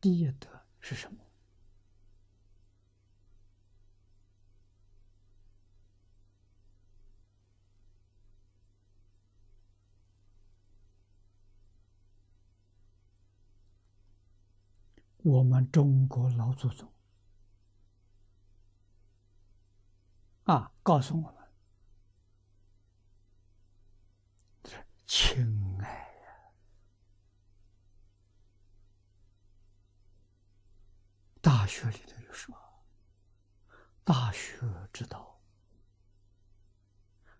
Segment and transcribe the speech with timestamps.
[0.00, 0.48] 第一德
[0.80, 1.24] 是什么？
[15.24, 16.90] 我们中国老祖宗
[20.44, 21.47] 啊，告诉我们：
[31.68, 32.52] 学里头就说
[34.02, 34.58] ：“大学
[34.92, 35.40] 之道，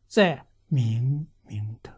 [0.07, 1.91] 在明明德。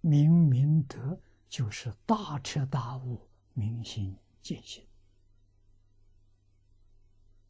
[0.00, 3.24] 明明德就是大彻大悟。”
[3.58, 4.86] 明心见性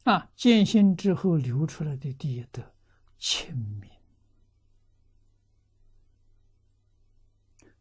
[0.05, 2.75] 啊，见性之后流出来的第一德
[3.19, 3.87] 清明，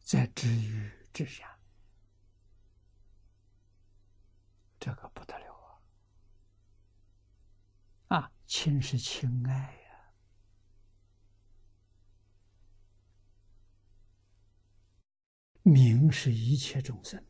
[0.00, 1.57] 在知遇之下，
[8.08, 8.32] 啊！
[8.46, 10.12] 亲是亲爱呀，
[15.62, 17.22] 明是一切众生。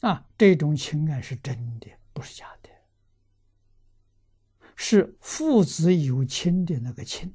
[0.00, 2.68] 啊，这种情感是真的，不是假的，
[4.76, 7.34] 是父子有亲的那个亲。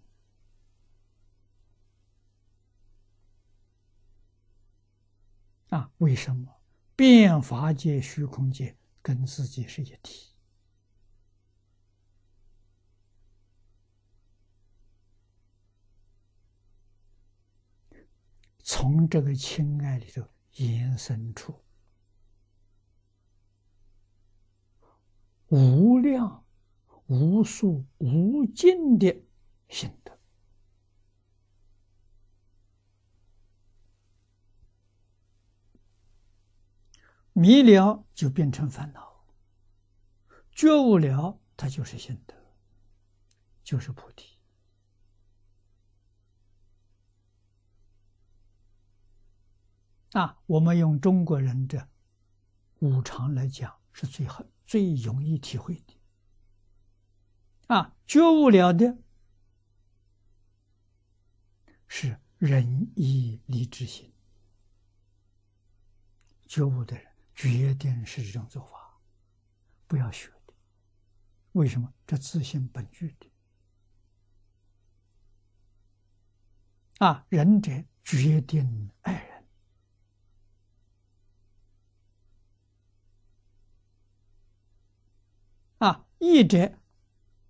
[5.69, 6.58] 啊，为什么
[6.99, 10.35] 变法界、虚空界跟自己是一体？
[18.57, 21.63] 从这个情爱里头延伸出。
[25.47, 26.43] 无量、
[27.07, 29.23] 无数、无尽的
[29.69, 30.18] 心得，
[37.33, 39.25] 迷了就变成烦恼，
[40.51, 42.33] 觉悟了，它就是心得，
[43.63, 44.37] 就是菩提。
[50.13, 51.89] 啊，我们用中国人的
[52.79, 54.45] 五常来讲，是最好。
[54.65, 55.99] 最容易体会的
[57.73, 58.99] 啊，觉悟了的
[61.87, 64.13] 是仁义礼智信。
[66.45, 67.08] 觉悟的人
[67.39, 68.99] 决定是这种做法，
[69.87, 70.53] 不要学的。
[71.53, 71.93] 为什么？
[72.05, 73.31] 这自信本具的
[76.97, 77.71] 啊，仁者
[78.03, 79.47] 决定爱人。
[85.77, 86.77] 啊，义者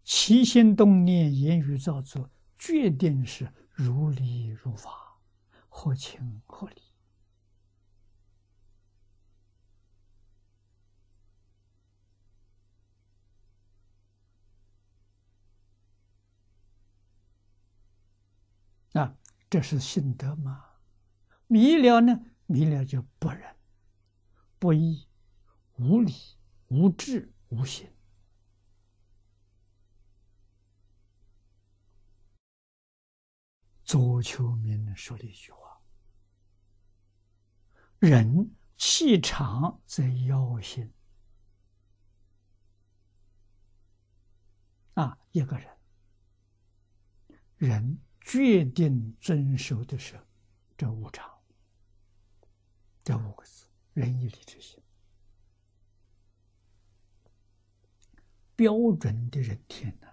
[0.03, 2.29] 起心动念、言语造作，
[2.59, 5.19] 决定是如理如法，
[5.67, 6.88] 合情合理。
[18.93, 19.15] 啊，
[19.49, 20.65] 这是信德吗？
[21.47, 22.25] 迷了呢？
[22.47, 23.55] 迷了就不仁、
[24.57, 25.07] 不义、
[25.77, 26.13] 无理、
[26.67, 27.87] 无智、无信。
[33.83, 35.81] 左丘明说了一句话
[37.97, 40.93] ：“人气长则妖心。”
[44.93, 45.77] 啊，一个人，
[47.57, 50.15] 人决定遵守的是
[50.77, 51.27] 这五常，
[53.03, 54.79] 这五个字：仁义礼智信。
[58.55, 60.07] 标准的人天呐。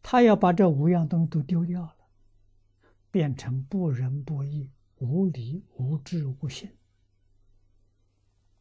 [0.00, 2.08] 他要把这五样东西都丢掉了，
[3.10, 6.78] 变成不仁不义、无礼无智无信，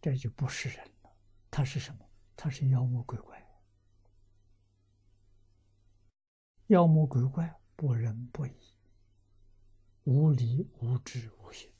[0.01, 1.16] 这就不是人了。
[1.51, 2.09] 他是什么？
[2.35, 3.37] 他是妖魔鬼怪。
[6.67, 8.52] 妖魔鬼怪不仁不义、
[10.05, 11.72] 无理无知无信，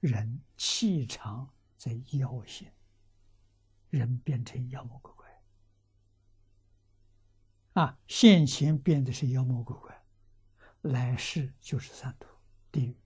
[0.00, 2.70] 人气场在妖性，
[3.88, 5.42] 人变成妖魔鬼怪。
[7.72, 10.04] 啊，现前变的是妖魔鬼怪，
[10.82, 12.28] 来世就是三途
[12.70, 12.96] 地狱，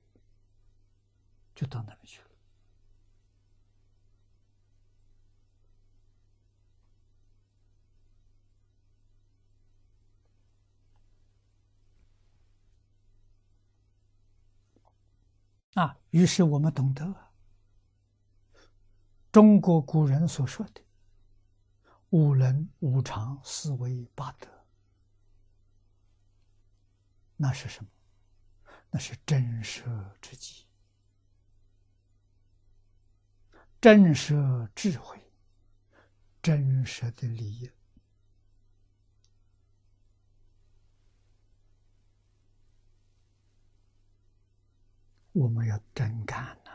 [1.55, 2.26] 就到那边去了。
[15.77, 17.15] 啊，于是我们懂得
[19.31, 20.81] 中国古人所说的
[22.09, 24.49] “五伦五常四维八德”。
[27.37, 27.91] 那是什么？
[28.91, 29.85] 那是真舍
[30.23, 30.65] 之机，
[33.79, 35.31] 真舍智慧，
[36.41, 37.71] 真实的利益。
[45.37, 46.71] 我们要真干呐！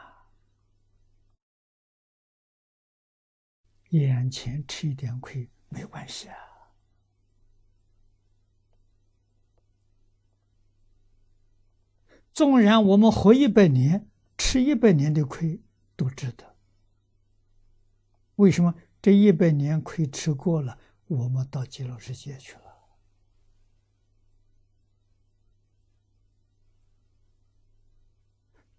[3.89, 6.37] 眼前吃一点亏没关系啊。
[12.31, 15.63] 纵然我们活一百年，吃一百年的亏
[15.95, 16.55] 都值得。
[18.35, 18.75] 为什么？
[19.01, 20.77] 这一百年亏吃过了，
[21.07, 22.70] 我们到极乐世界去了。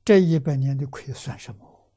[0.05, 1.91] 这一百年的亏算什么？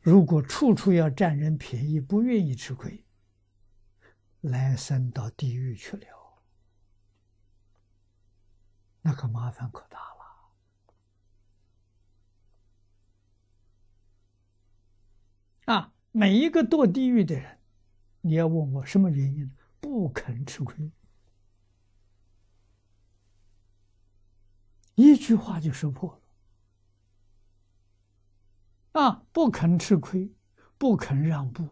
[0.00, 3.04] 如果处处要占人便宜，不愿意吃亏，
[4.40, 6.06] 来生到地狱去了，
[9.02, 10.54] 那可麻烦可大了。
[15.74, 17.58] 啊，每一个堕地狱的人，
[18.22, 19.54] 你要问我什么原因？
[19.80, 20.90] 不肯吃亏。
[25.00, 26.20] 一句话就说破
[28.92, 30.34] 了，啊，不肯吃亏，
[30.76, 31.68] 不肯让步，